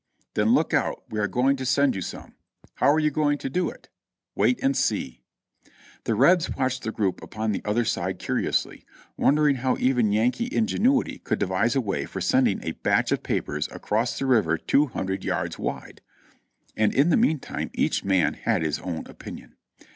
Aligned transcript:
"Then 0.33 0.55
look 0.55 0.73
out, 0.73 1.03
we 1.11 1.19
are 1.19 1.27
going 1.27 1.55
to 1.57 1.63
send 1.63 1.93
you 1.93 2.01
some." 2.01 2.33
"How 2.73 2.91
are 2.91 2.97
you 2.99 3.11
going 3.11 3.37
to 3.37 3.51
do 3.51 3.69
it?" 3.69 3.87
"Wait 4.33 4.59
and 4.63 4.75
see." 4.75 5.21
The 6.05 6.15
Rebs 6.15 6.49
watched 6.55 6.81
the 6.81 6.91
group 6.91 7.21
upon 7.21 7.51
the 7.51 7.61
other 7.65 7.85
side 7.85 8.17
curiously, 8.17 8.83
wondering 9.15 9.57
how 9.57 9.77
even 9.77 10.11
Yankee 10.11 10.49
ingenuity 10.51 11.19
could 11.19 11.37
devise 11.37 11.75
a 11.75 11.81
way 11.81 12.05
for 12.05 12.19
sending 12.19 12.63
a 12.63 12.71
batch 12.71 13.11
of 13.11 13.21
papers 13.21 13.69
across 13.71 14.17
the 14.17 14.25
river 14.25 14.57
two 14.57 14.87
hundred 14.87 15.23
yards 15.23 15.59
wide, 15.59 16.01
and 16.75 16.95
in 16.95 17.11
the 17.11 17.15
meantime 17.15 17.69
each 17.75 18.03
man 18.03 18.33
had 18.33 18.63
his 18.63 18.79
own 18.79 19.05
opinion. 19.05 19.55